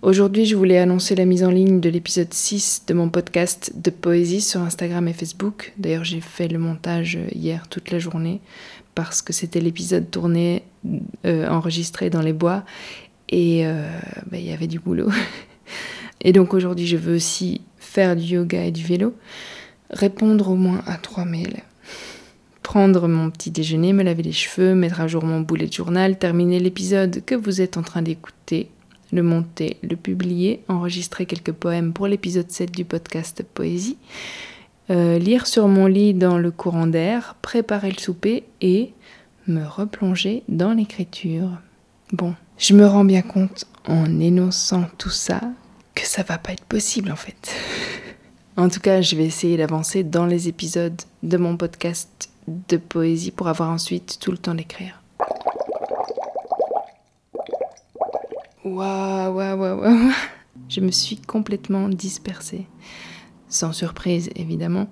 Aujourd'hui, 0.03 0.47
je 0.47 0.57
voulais 0.57 0.79
annoncer 0.79 1.15
la 1.15 1.25
mise 1.25 1.45
en 1.45 1.51
ligne 1.53 1.79
de 1.79 1.89
l'épisode 1.89 2.35
6 2.35 2.87
de 2.89 2.95
mon 2.95 3.09
podcast 3.09 3.73
de 3.77 3.91
poésie 3.91 4.41
sur 4.41 4.61
Instagram 4.61 5.07
et 5.07 5.13
Facebook. 5.13 5.73
D'ailleurs, 5.79 6.03
j'ai 6.03 6.21
fait 6.21 6.49
le 6.49 6.59
montage 6.59 7.21
hier 7.33 7.69
toute 7.69 7.93
la 7.93 8.01
journée 8.01 8.41
parce 8.97 9.23
que 9.23 9.33
c'était 9.33 9.61
l'épisode 9.61 10.11
tourné, 10.11 10.65
euh, 11.25 11.47
enregistré 11.47 12.11
dans 12.11 12.21
les 12.21 12.33
bois 12.33 12.65
et 13.29 13.65
euh, 13.65 13.87
bah, 14.29 14.39
il 14.39 14.45
y 14.45 14.53
avait 14.53 14.67
du 14.67 14.81
boulot. 14.81 15.09
et 16.21 16.33
donc 16.33 16.53
aujourd'hui, 16.53 16.89
je 16.89 16.97
veux 16.97 17.15
aussi 17.15 17.61
faire 17.79 18.17
du 18.17 18.25
yoga 18.25 18.65
et 18.65 18.73
du 18.73 18.83
vélo, 18.83 19.15
répondre 19.91 20.49
au 20.49 20.57
moins 20.57 20.83
à 20.85 20.97
trois 20.97 21.25
mails 21.25 21.63
prendre 22.65 23.07
mon 23.07 23.31
petit 23.31 23.51
déjeuner, 23.51 23.93
me 23.93 24.03
laver 24.03 24.23
les 24.23 24.33
cheveux, 24.33 24.75
mettre 24.75 25.01
à 25.01 25.07
jour 25.07 25.25
mon 25.25 25.41
boulet 25.41 25.67
de 25.67 25.73
journal, 25.73 26.19
terminer 26.19 26.59
l'épisode 26.59 27.23
que 27.25 27.35
vous 27.35 27.61
êtes 27.61 27.77
en 27.77 27.83
train 27.83 28.03
d'écouter 28.03 28.71
le 29.13 29.23
monter, 29.23 29.77
le 29.83 29.97
publier, 29.97 30.65
enregistrer 30.69 31.27
quelques 31.27 31.53
poèmes 31.53 31.93
pour 31.93 32.07
l'épisode 32.07 32.51
7 32.51 32.71
du 32.73 32.85
podcast 32.85 33.45
Poésie, 33.55 33.99
euh, 34.91 35.19
lire 35.19 35.47
sur 35.47 35.69
mon 35.69 35.87
lit 35.87 36.15
dans 36.15 36.39
le 36.39 36.51
courant 36.51 36.87
d'air, 36.87 37.37
préparer 37.43 37.91
le 37.91 37.99
souper 37.99 38.45
et 38.61 38.93
me 39.47 39.65
replonger 39.65 40.43
dans 40.49 40.73
l'écriture. 40.73 41.51
Bon, 42.13 42.35
je 42.59 42.75
me 42.75 42.87
rends 42.87 43.05
bien 43.05 43.23
compte 43.23 43.67
en 43.87 44.19
énonçant 44.19 44.87
tout 44.99 45.11
ça 45.11 45.41
que 45.95 46.07
ça 46.07 46.23
va 46.23 46.39
pas 46.39 46.53
être 46.53 46.65
possible 46.65 47.13
en 47.13 47.17
fait. 47.17 47.55
en 48.57 48.69
tout 48.69 48.81
cas, 48.81 49.03
je 49.03 49.15
vais 49.17 49.25
essayer 49.25 49.57
d'avancer 49.57 50.05
dans 50.05 50.27
les 50.27 50.49
épisodes 50.49 51.01
de 51.23 51.37
mon 51.37 51.57
podcast 51.57 52.31
de 52.49 52.77
poésie 52.77 53.31
pour 53.31 53.49
avoir 53.49 53.71
ensuite 53.71 54.19
tout 54.21 54.31
le 54.31 54.39
temps 54.39 54.55
d'écrire. 54.55 55.02
Waouh, 58.65 59.35
waouh, 59.35 59.59
waouh, 59.59 59.81
waouh. 59.81 60.13
Je 60.69 60.81
me 60.81 60.91
suis 60.91 61.17
complètement 61.17 61.89
dispersée. 61.89 62.67
Sans 63.49 63.73
surprise, 63.73 64.31
évidemment. 64.37 64.89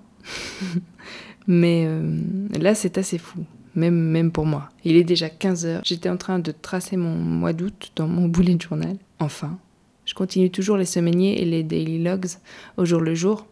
Mais 1.47 1.85
euh, 1.87 2.19
là, 2.59 2.75
c'est 2.75 2.99
assez 2.99 3.19
fou. 3.19 3.45
Même, 3.75 3.95
même 3.95 4.33
pour 4.33 4.47
moi. 4.47 4.69
Il 4.85 4.97
est 4.97 5.05
déjà 5.05 5.31
15 5.31 5.67
heures. 5.67 5.83
J'étais 5.85 6.09
en 6.09 6.17
train 6.17 6.39
de 6.39 6.53
tracer 6.53 6.97
mon 6.97 7.15
mois 7.15 7.53
d'août 7.53 7.93
dans 7.97 8.09
mon 8.09 8.29
boulet 8.29 8.55
de 8.55 8.63
journal. 8.63 8.97
Enfin. 9.19 9.59
Je 10.07 10.15
continue 10.15 10.51
toujours 10.51 10.77
les 10.77 10.87
semainiers 10.87 11.41
et 11.41 11.45
les 11.45 11.63
daily 11.63 12.03
logs 12.03 12.27
au 12.77 12.85
jour 12.85 13.01
le 13.01 13.15
jour. 13.15 13.47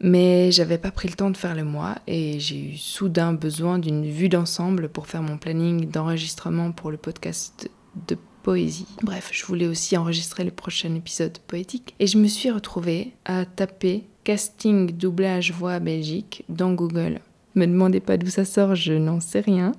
Mais 0.00 0.50
j'avais 0.50 0.78
pas 0.78 0.90
pris 0.90 1.06
le 1.06 1.14
temps 1.14 1.30
de 1.30 1.36
faire 1.36 1.54
le 1.54 1.62
mois 1.62 1.94
et 2.08 2.40
j'ai 2.40 2.72
eu 2.72 2.76
soudain 2.76 3.32
besoin 3.32 3.78
d'une 3.78 4.04
vue 4.04 4.28
d'ensemble 4.28 4.88
pour 4.88 5.06
faire 5.06 5.22
mon 5.22 5.38
planning 5.38 5.88
d'enregistrement 5.88 6.72
pour 6.72 6.90
le 6.90 6.96
podcast 6.96 7.70
de 8.08 8.18
poésie. 8.46 8.86
Bref, 9.02 9.30
je 9.32 9.44
voulais 9.44 9.66
aussi 9.66 9.96
enregistrer 9.96 10.44
le 10.44 10.52
prochain 10.52 10.94
épisode 10.94 11.36
poétique 11.48 11.96
et 11.98 12.06
je 12.06 12.16
me 12.16 12.28
suis 12.28 12.48
retrouvée 12.48 13.12
à 13.24 13.44
taper 13.44 14.04
casting 14.22 14.92
doublage 14.92 15.50
voix 15.50 15.80
Belgique 15.80 16.44
dans 16.48 16.72
Google. 16.72 17.18
Me 17.56 17.66
demandez 17.66 17.98
pas 17.98 18.16
d'où 18.16 18.28
ça 18.28 18.44
sort, 18.44 18.76
je 18.76 18.92
n'en 18.92 19.18
sais 19.18 19.40
rien. 19.40 19.72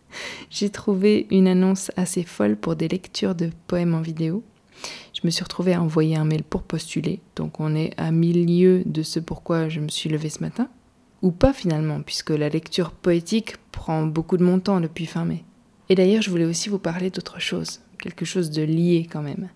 j'ai 0.50 0.70
trouvé 0.70 1.26
une 1.30 1.46
annonce 1.46 1.90
assez 1.98 2.22
folle 2.22 2.56
pour 2.56 2.74
des 2.74 2.88
lectures 2.88 3.34
de 3.34 3.50
poèmes 3.66 3.94
en 3.94 4.00
vidéo 4.00 4.42
je 5.12 5.20
me 5.24 5.30
suis 5.30 5.42
retrouvée 5.42 5.74
à 5.74 5.82
envoyer 5.82 6.16
un 6.16 6.24
mail 6.24 6.42
pour 6.42 6.62
postuler, 6.62 7.20
donc 7.36 7.58
on 7.60 7.74
est 7.74 7.92
à 7.96 8.10
milieu 8.10 8.82
de 8.84 9.02
ce 9.02 9.18
pourquoi 9.18 9.70
je 9.70 9.80
me 9.80 9.88
suis 9.88 10.10
levée 10.10 10.28
ce 10.28 10.40
matin. 10.40 10.68
Ou 11.22 11.30
pas 11.30 11.54
finalement, 11.54 12.02
puisque 12.02 12.30
la 12.30 12.50
lecture 12.50 12.90
poétique 12.92 13.56
prend 13.72 14.04
beaucoup 14.04 14.36
de 14.36 14.44
mon 14.44 14.60
temps 14.60 14.80
depuis 14.80 15.06
fin 15.06 15.24
mai. 15.24 15.42
Et 15.88 15.94
d'ailleurs, 15.94 16.20
je 16.20 16.30
voulais 16.30 16.44
aussi 16.44 16.68
vous 16.68 16.78
parler 16.78 17.10
d'autre 17.10 17.40
chose, 17.40 17.80
quelque 17.98 18.24
chose 18.24 18.50
de 18.50 18.62
lié 18.62 19.06
quand 19.10 19.22
même. 19.22 19.48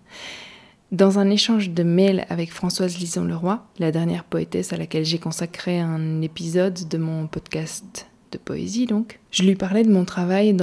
Dans 0.91 1.19
un 1.19 1.29
échange 1.29 1.69
de 1.69 1.83
mails 1.83 2.25
avec 2.29 2.51
Françoise 2.51 2.97
Lison-Leroy, 2.97 3.65
la 3.79 3.91
dernière 3.91 4.25
poétesse 4.25 4.73
à 4.73 4.77
laquelle 4.77 5.05
j'ai 5.05 5.19
consacré 5.19 5.79
un 5.79 6.21
épisode 6.21 6.87
de 6.89 6.97
mon 6.97 7.27
podcast 7.27 8.07
de 8.31 8.37
poésie 8.37 8.85
donc, 8.85 9.19
je 9.31 9.43
lui 9.43 9.55
parlais 9.55 9.83
de 9.83 9.91
mon 9.91 10.05
travail 10.05 10.55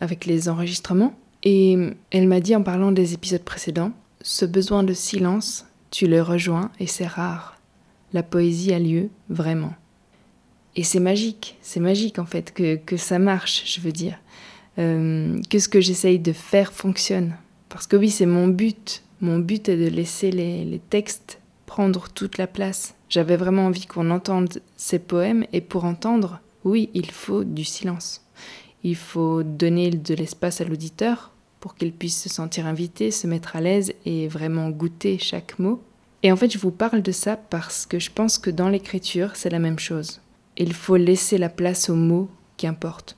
avec 0.00 0.26
les 0.26 0.48
enregistrements 0.48 1.14
et 1.42 1.76
elle 2.10 2.26
m'a 2.26 2.40
dit 2.40 2.56
en 2.56 2.62
parlant 2.62 2.90
des 2.90 3.14
épisodes 3.14 3.42
précédents, 3.42 3.92
ce 4.22 4.44
besoin 4.44 4.82
de 4.82 4.94
silence, 4.94 5.66
tu 5.90 6.06
le 6.06 6.22
rejoins 6.22 6.70
et 6.80 6.86
c'est 6.86 7.06
rare. 7.06 7.60
La 8.12 8.22
poésie 8.22 8.72
a 8.72 8.78
lieu 8.78 9.10
vraiment. 9.28 9.74
Et 10.76 10.82
c'est 10.82 11.00
magique, 11.00 11.56
c'est 11.60 11.80
magique 11.80 12.18
en 12.18 12.26
fait 12.26 12.52
que, 12.52 12.76
que, 12.76 12.96
ça 12.96 13.18
marche, 13.18 13.62
je 13.66 13.80
veux 13.80 13.92
dire. 13.92 14.18
Euh, 14.78 15.40
que 15.50 15.58
ce 15.58 15.68
que 15.68 15.80
j'essaye 15.80 16.18
de 16.18 16.32
faire 16.32 16.72
fonctionne. 16.72 17.36
Parce 17.68 17.86
que 17.86 17.96
oui, 17.96 18.10
c'est 18.10 18.26
mon 18.26 18.48
but. 18.48 19.02
Mon 19.20 19.38
but 19.38 19.68
est 19.68 19.76
de 19.76 19.88
laisser 19.88 20.30
les, 20.30 20.64
les 20.64 20.78
textes 20.78 21.38
prendre 21.66 22.08
toute 22.08 22.38
la 22.38 22.46
place. 22.46 22.94
J'avais 23.08 23.36
vraiment 23.36 23.66
envie 23.66 23.86
qu'on 23.86 24.10
entende 24.10 24.60
ces 24.76 24.98
poèmes 24.98 25.44
et 25.52 25.60
pour 25.60 25.84
entendre, 25.84 26.40
oui, 26.64 26.90
il 26.94 27.10
faut 27.10 27.44
du 27.44 27.64
silence. 27.64 28.24
Il 28.82 28.96
faut 28.96 29.42
donner 29.42 29.90
de 29.90 30.14
l'espace 30.14 30.60
à 30.60 30.64
l'auditeur 30.64 31.32
pour 31.60 31.74
qu'il 31.74 31.92
puisse 31.92 32.20
se 32.22 32.28
sentir 32.28 32.66
invité, 32.66 33.10
se 33.10 33.26
mettre 33.26 33.56
à 33.56 33.60
l'aise 33.60 33.94
et 34.04 34.28
vraiment 34.28 34.68
goûter 34.70 35.18
chaque 35.18 35.58
mot. 35.58 35.82
Et 36.22 36.30
en 36.30 36.36
fait, 36.36 36.52
je 36.52 36.58
vous 36.58 36.70
parle 36.70 37.02
de 37.02 37.12
ça 37.12 37.36
parce 37.36 37.86
que 37.86 37.98
je 37.98 38.10
pense 38.10 38.38
que 38.38 38.50
dans 38.50 38.68
l'écriture, 38.68 39.30
c'est 39.34 39.50
la 39.50 39.58
même 39.58 39.78
chose. 39.78 40.20
Il 40.56 40.74
faut 40.74 40.96
laisser 40.96 41.38
la 41.38 41.48
place 41.48 41.88
aux 41.88 41.96
mots 41.96 42.30
qui 42.56 42.66
importent. 42.66 43.16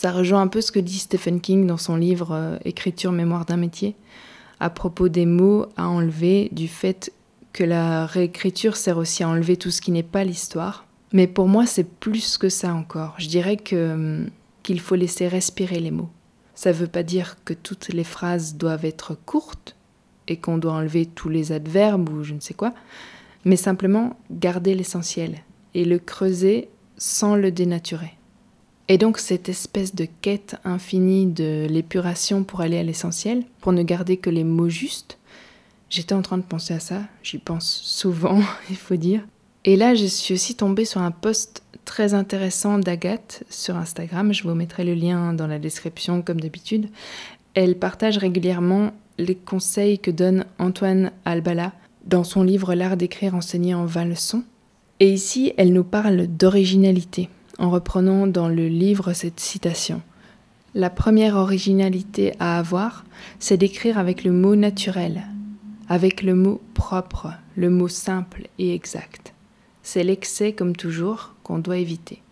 Ça 0.00 0.12
rejoint 0.12 0.42
un 0.42 0.46
peu 0.46 0.60
ce 0.60 0.70
que 0.70 0.78
dit 0.78 1.00
Stephen 1.00 1.40
King 1.40 1.66
dans 1.66 1.76
son 1.76 1.96
livre 1.96 2.30
euh, 2.30 2.56
Écriture, 2.64 3.10
mémoire 3.10 3.46
d'un 3.46 3.56
métier, 3.56 3.96
à 4.60 4.70
propos 4.70 5.08
des 5.08 5.26
mots 5.26 5.66
à 5.76 5.88
enlever, 5.88 6.50
du 6.52 6.68
fait 6.68 7.12
que 7.52 7.64
la 7.64 8.06
réécriture 8.06 8.76
sert 8.76 8.96
aussi 8.96 9.24
à 9.24 9.28
enlever 9.28 9.56
tout 9.56 9.72
ce 9.72 9.80
qui 9.80 9.90
n'est 9.90 10.04
pas 10.04 10.22
l'histoire. 10.22 10.86
Mais 11.12 11.26
pour 11.26 11.48
moi, 11.48 11.66
c'est 11.66 11.82
plus 11.82 12.38
que 12.38 12.48
ça 12.48 12.72
encore. 12.74 13.16
Je 13.18 13.26
dirais 13.26 13.56
que 13.56 13.92
hum, 13.92 14.30
qu'il 14.62 14.78
faut 14.78 14.94
laisser 14.94 15.26
respirer 15.26 15.80
les 15.80 15.90
mots. 15.90 16.10
Ça 16.54 16.70
ne 16.70 16.76
veut 16.76 16.86
pas 16.86 17.02
dire 17.02 17.36
que 17.44 17.52
toutes 17.52 17.88
les 17.88 18.04
phrases 18.04 18.54
doivent 18.54 18.84
être 18.84 19.16
courtes 19.26 19.74
et 20.28 20.36
qu'on 20.36 20.58
doit 20.58 20.74
enlever 20.74 21.06
tous 21.06 21.28
les 21.28 21.50
adverbes 21.50 22.08
ou 22.08 22.22
je 22.22 22.34
ne 22.34 22.40
sais 22.40 22.54
quoi, 22.54 22.72
mais 23.44 23.56
simplement 23.56 24.16
garder 24.30 24.76
l'essentiel 24.76 25.38
et 25.74 25.84
le 25.84 25.98
creuser 25.98 26.68
sans 26.98 27.34
le 27.34 27.50
dénaturer. 27.50 28.17
Et 28.88 28.96
donc 28.96 29.18
cette 29.18 29.48
espèce 29.48 29.94
de 29.94 30.06
quête 30.22 30.56
infinie 30.64 31.26
de 31.26 31.66
l'épuration 31.68 32.42
pour 32.42 32.62
aller 32.62 32.78
à 32.78 32.82
l'essentiel, 32.82 33.44
pour 33.60 33.72
ne 33.72 33.82
garder 33.82 34.16
que 34.16 34.30
les 34.30 34.44
mots 34.44 34.70
justes, 34.70 35.18
j'étais 35.90 36.14
en 36.14 36.22
train 36.22 36.38
de 36.38 36.42
penser 36.42 36.74
à 36.74 36.80
ça, 36.80 37.02
j'y 37.22 37.38
pense 37.38 37.80
souvent, 37.84 38.40
il 38.70 38.76
faut 38.76 38.96
dire. 38.96 39.22
Et 39.64 39.76
là, 39.76 39.94
je 39.94 40.06
suis 40.06 40.32
aussi 40.32 40.54
tombée 40.54 40.86
sur 40.86 41.02
un 41.02 41.10
post 41.10 41.62
très 41.84 42.14
intéressant 42.14 42.78
d'Agathe 42.78 43.44
sur 43.50 43.76
Instagram. 43.76 44.32
Je 44.32 44.42
vous 44.44 44.54
mettrai 44.54 44.84
le 44.84 44.94
lien 44.94 45.34
dans 45.34 45.46
la 45.46 45.58
description 45.58 46.22
comme 46.22 46.40
d'habitude. 46.40 46.88
Elle 47.54 47.78
partage 47.78 48.18
régulièrement 48.18 48.92
les 49.18 49.34
conseils 49.34 49.98
que 49.98 50.10
donne 50.10 50.44
Antoine 50.58 51.12
Albala 51.24 51.72
dans 52.06 52.24
son 52.24 52.42
livre 52.42 52.74
L'art 52.74 52.96
d'écrire 52.96 53.34
enseigné 53.34 53.74
en 53.74 53.84
20 53.84 54.04
leçons. 54.06 54.44
Et 55.00 55.12
ici, 55.12 55.52
elle 55.56 55.72
nous 55.72 55.84
parle 55.84 56.26
d'originalité, 56.26 57.28
en 57.58 57.70
reprenant 57.70 58.26
dans 58.26 58.48
le 58.48 58.68
livre 58.68 59.12
cette 59.12 59.40
citation. 59.40 60.00
La 60.74 60.90
première 60.90 61.36
originalité 61.36 62.34
à 62.38 62.58
avoir, 62.58 63.04
c'est 63.38 63.56
d'écrire 63.56 63.98
avec 63.98 64.24
le 64.24 64.32
mot 64.32 64.54
naturel, 64.54 65.26
avec 65.88 66.22
le 66.22 66.34
mot 66.34 66.60
propre, 66.74 67.32
le 67.56 67.70
mot 67.70 67.88
simple 67.88 68.48
et 68.58 68.74
exact. 68.74 69.34
C'est 69.82 70.04
l'excès, 70.04 70.52
comme 70.52 70.76
toujours, 70.76 71.34
qu'on 71.42 71.58
doit 71.58 71.78
éviter. 71.78 72.22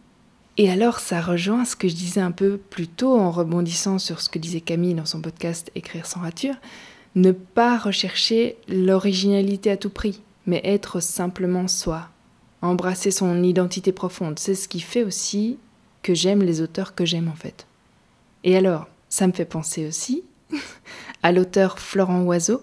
Et 0.59 0.71
alors, 0.71 1.00
ça 1.00 1.21
rejoint 1.21 1.64
ce 1.64 1.76
que 1.76 1.88
je 1.88 1.95
disais 1.95 2.21
un 2.21 2.30
peu 2.30 2.56
plus 2.56 2.88
tôt 2.88 3.18
en 3.18 3.30
rebondissant 3.30 3.99
sur 3.99 4.21
ce 4.21 4.28
que 4.28 4.38
disait 4.38 4.61
Camille 4.61 4.95
dans 4.95 5.06
son 5.06 5.21
podcast 5.21 5.71
Écrire 5.75 6.06
sans 6.06 6.21
rature, 6.21 6.54
ne 7.14 7.33
pas 7.33 7.78
rechercher 7.78 8.56
l'originalité 8.68 9.71
à 9.71 9.76
tout 9.76 9.90
prix, 9.90 10.23
mais 10.47 10.61
être 10.64 11.00
simplement 11.00 11.68
soi, 11.68 12.09
embrasser 12.63 13.11
son 13.11 13.43
identité 13.43 13.93
profonde. 13.93 14.39
C'est 14.39 14.55
ce 14.55 14.69
qui 14.69 14.81
fait 14.81 15.03
aussi 15.03 15.59
que 16.03 16.15
j'aime 16.15 16.43
les 16.43 16.61
auteurs 16.61 16.95
que 16.95 17.05
j'aime 17.05 17.29
en 17.29 17.35
fait. 17.35 17.67
Et 18.45 18.57
alors, 18.57 18.87
ça 19.09 19.27
me 19.27 19.33
fait 19.33 19.45
penser 19.45 19.87
aussi 19.87 20.23
à 21.23 21.33
l'auteur 21.33 21.79
Florent 21.79 22.23
Oiseau, 22.23 22.63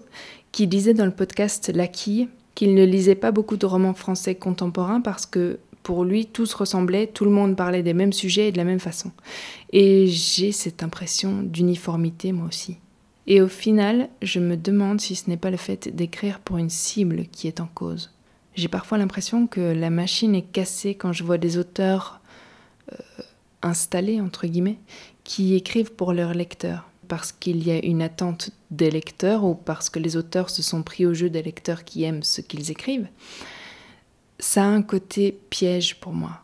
qui 0.52 0.66
disait 0.66 0.94
dans 0.94 1.04
le 1.04 1.10
podcast 1.10 1.70
La 1.74 1.86
Quille 1.86 2.28
qu'il 2.54 2.74
ne 2.74 2.84
lisait 2.84 3.16
pas 3.16 3.32
beaucoup 3.32 3.56
de 3.56 3.66
romans 3.66 3.94
français 3.94 4.34
contemporains 4.34 5.00
parce 5.00 5.26
que 5.26 5.58
pour 5.82 6.04
lui, 6.04 6.26
tout 6.26 6.46
se 6.46 6.56
ressemblait, 6.56 7.08
tout 7.08 7.24
le 7.24 7.30
monde 7.30 7.56
parlait 7.56 7.82
des 7.82 7.92
mêmes 7.92 8.12
sujets 8.12 8.48
et 8.48 8.52
de 8.52 8.56
la 8.56 8.64
même 8.64 8.80
façon. 8.80 9.10
Et 9.72 10.06
j'ai 10.06 10.50
cette 10.50 10.82
impression 10.82 11.42
d'uniformité 11.42 12.32
moi 12.32 12.46
aussi. 12.46 12.78
Et 13.26 13.42
au 13.42 13.48
final, 13.48 14.08
je 14.22 14.40
me 14.40 14.56
demande 14.56 15.00
si 15.00 15.14
ce 15.14 15.28
n'est 15.28 15.36
pas 15.36 15.50
le 15.50 15.56
fait 15.56 15.94
d'écrire 15.94 16.40
pour 16.40 16.56
une 16.56 16.70
cible 16.70 17.24
qui 17.30 17.48
est 17.48 17.60
en 17.60 17.66
cause. 17.66 18.13
J'ai 18.54 18.68
parfois 18.68 18.98
l'impression 18.98 19.46
que 19.46 19.60
la 19.60 19.90
machine 19.90 20.34
est 20.34 20.42
cassée 20.42 20.94
quand 20.94 21.12
je 21.12 21.24
vois 21.24 21.38
des 21.38 21.58
auteurs 21.58 22.20
euh, 22.92 22.96
installés, 23.62 24.20
entre 24.20 24.46
guillemets, 24.46 24.78
qui 25.24 25.54
écrivent 25.54 25.92
pour 25.92 26.12
leurs 26.12 26.34
lecteurs 26.34 26.88
parce 27.08 27.32
qu'il 27.32 27.66
y 27.66 27.70
a 27.70 27.84
une 27.84 28.00
attente 28.00 28.50
des 28.70 28.90
lecteurs 28.90 29.44
ou 29.44 29.54
parce 29.54 29.90
que 29.90 29.98
les 29.98 30.16
auteurs 30.16 30.48
se 30.48 30.62
sont 30.62 30.82
pris 30.82 31.04
au 31.04 31.12
jeu 31.12 31.28
des 31.28 31.42
lecteurs 31.42 31.84
qui 31.84 32.04
aiment 32.04 32.22
ce 32.22 32.40
qu'ils 32.40 32.70
écrivent 32.70 33.08
ça 34.38 34.64
a 34.64 34.66
un 34.66 34.82
côté 34.82 35.38
piège 35.50 36.00
pour 36.00 36.12
moi. 36.12 36.40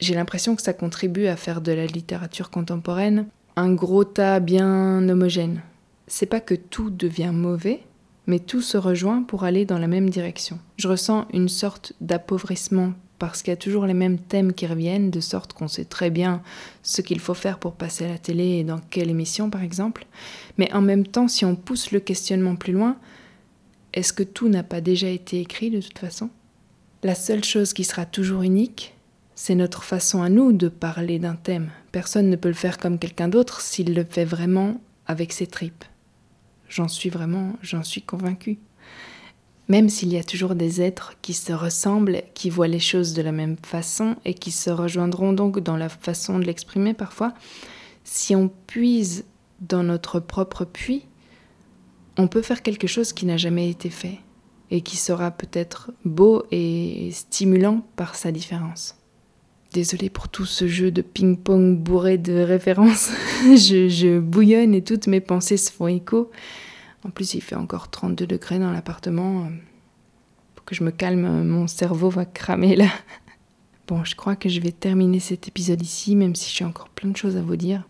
J'ai 0.00 0.14
l'impression 0.14 0.54
que 0.54 0.62
ça 0.62 0.72
contribue 0.72 1.26
à 1.26 1.36
faire 1.36 1.60
de 1.60 1.72
la 1.72 1.86
littérature 1.86 2.50
contemporaine 2.50 3.26
un 3.56 3.72
gros 3.72 4.04
tas 4.04 4.38
bien 4.38 5.08
homogène. 5.08 5.62
C'est 6.06 6.26
pas 6.26 6.40
que 6.40 6.54
tout 6.54 6.90
devient 6.90 7.32
mauvais, 7.32 7.80
mais 8.28 8.38
tout 8.38 8.60
se 8.60 8.76
rejoint 8.76 9.22
pour 9.22 9.42
aller 9.42 9.64
dans 9.64 9.78
la 9.78 9.88
même 9.88 10.10
direction. 10.10 10.60
Je 10.76 10.86
ressens 10.86 11.26
une 11.32 11.48
sorte 11.48 11.94
d'appauvrissement 12.00 12.92
parce 13.18 13.42
qu'il 13.42 13.50
y 13.50 13.54
a 13.54 13.56
toujours 13.56 13.86
les 13.86 13.94
mêmes 13.94 14.18
thèmes 14.18 14.52
qui 14.52 14.66
reviennent, 14.66 15.10
de 15.10 15.18
sorte 15.18 15.54
qu'on 15.54 15.66
sait 15.66 15.86
très 15.86 16.10
bien 16.10 16.42
ce 16.82 17.02
qu'il 17.02 17.18
faut 17.18 17.34
faire 17.34 17.58
pour 17.58 17.72
passer 17.72 18.04
à 18.04 18.08
la 18.08 18.18
télé 18.18 18.58
et 18.58 18.64
dans 18.64 18.78
quelle 18.78 19.10
émission 19.10 19.50
par 19.50 19.62
exemple. 19.62 20.06
Mais 20.58 20.72
en 20.72 20.82
même 20.82 21.06
temps, 21.06 21.26
si 21.26 21.44
on 21.44 21.56
pousse 21.56 21.90
le 21.90 22.00
questionnement 22.00 22.54
plus 22.54 22.74
loin, 22.74 22.96
est-ce 23.94 24.12
que 24.12 24.22
tout 24.22 24.48
n'a 24.48 24.62
pas 24.62 24.82
déjà 24.82 25.08
été 25.08 25.40
écrit 25.40 25.70
de 25.70 25.80
toute 25.80 25.98
façon? 25.98 26.28
La 27.02 27.14
seule 27.14 27.44
chose 27.44 27.72
qui 27.72 27.82
sera 27.82 28.04
toujours 28.04 28.42
unique, 28.42 28.94
c'est 29.34 29.54
notre 29.54 29.84
façon 29.84 30.22
à 30.22 30.28
nous 30.28 30.52
de 30.52 30.68
parler 30.68 31.18
d'un 31.18 31.36
thème. 31.36 31.70
Personne 31.92 32.28
ne 32.28 32.36
peut 32.36 32.48
le 32.48 32.54
faire 32.54 32.76
comme 32.76 32.98
quelqu'un 32.98 33.28
d'autre 33.28 33.62
s'il 33.62 33.94
le 33.94 34.04
fait 34.04 34.26
vraiment 34.26 34.80
avec 35.06 35.32
ses 35.32 35.46
tripes. 35.46 35.84
J'en 36.68 36.88
suis 36.88 37.10
vraiment, 37.10 37.54
j'en 37.62 37.82
suis 37.82 38.02
convaincue. 38.02 38.58
Même 39.68 39.88
s'il 39.88 40.12
y 40.12 40.18
a 40.18 40.24
toujours 40.24 40.54
des 40.54 40.80
êtres 40.80 41.14
qui 41.20 41.34
se 41.34 41.52
ressemblent, 41.52 42.22
qui 42.34 42.48
voient 42.48 42.68
les 42.68 42.80
choses 42.80 43.12
de 43.12 43.22
la 43.22 43.32
même 43.32 43.56
façon 43.62 44.16
et 44.24 44.32
qui 44.34 44.50
se 44.50 44.70
rejoindront 44.70 45.32
donc 45.32 45.60
dans 45.60 45.76
la 45.76 45.90
façon 45.90 46.38
de 46.38 46.44
l'exprimer 46.44 46.94
parfois, 46.94 47.34
si 48.04 48.34
on 48.34 48.48
puise 48.66 49.24
dans 49.60 49.82
notre 49.82 50.20
propre 50.20 50.64
puits, 50.64 51.04
on 52.16 52.28
peut 52.28 52.42
faire 52.42 52.62
quelque 52.62 52.86
chose 52.86 53.12
qui 53.12 53.26
n'a 53.26 53.36
jamais 53.36 53.68
été 53.68 53.90
fait 53.90 54.20
et 54.70 54.80
qui 54.80 54.96
sera 54.96 55.30
peut-être 55.30 55.92
beau 56.04 56.44
et 56.50 57.10
stimulant 57.12 57.82
par 57.96 58.14
sa 58.14 58.32
différence. 58.32 58.97
Désolée 59.72 60.08
pour 60.08 60.28
tout 60.28 60.46
ce 60.46 60.66
jeu 60.66 60.90
de 60.90 61.02
ping-pong 61.02 61.76
bourré 61.76 62.16
de 62.16 62.40
références. 62.40 63.10
je, 63.42 64.18
bouillonne 64.18 64.74
et 64.74 64.82
toutes 64.82 65.06
mes 65.06 65.20
pensées 65.20 65.58
se 65.58 65.70
font 65.70 65.88
écho. 65.88 66.30
En 67.04 67.10
plus, 67.10 67.34
il 67.34 67.42
fait 67.42 67.54
encore 67.54 67.90
32 67.90 68.26
degrés 68.26 68.58
dans 68.58 68.72
l'appartement. 68.72 69.50
Pour 70.54 70.64
que 70.64 70.74
je 70.74 70.82
me 70.82 70.90
calme, 70.90 71.44
mon 71.44 71.66
cerveau 71.66 72.08
va 72.08 72.24
cramer 72.24 72.76
là. 72.76 72.88
Bon, 73.86 74.04
je 74.04 74.14
crois 74.14 74.36
que 74.36 74.50
je 74.50 74.60
vais 74.60 74.70
terminer 74.70 75.18
cet 75.18 75.48
épisode 75.48 75.80
ici, 75.80 76.14
même 76.14 76.34
si 76.34 76.54
j'ai 76.54 76.66
encore 76.66 76.90
plein 76.90 77.08
de 77.08 77.16
choses 77.16 77.38
à 77.38 77.40
vous 77.40 77.56
dire. 77.56 77.84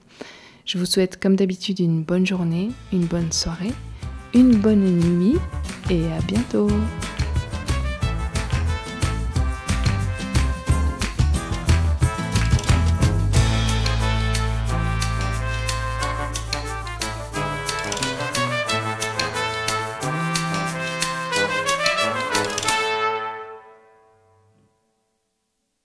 Je 0.65 0.79
vous 0.79 0.87
souhaite 0.87 1.19
comme 1.19 1.35
d'habitude 1.35 1.81
une 1.81 2.05
bonne 2.05 2.25
journée, 2.25 2.69
une 2.93 3.07
bonne 3.07 3.33
soirée, 3.33 3.73
une 4.33 4.55
bonne 4.55 4.85
nuit 4.85 5.39
et 5.91 6.05
à 6.13 6.21
bientôt 6.21 6.69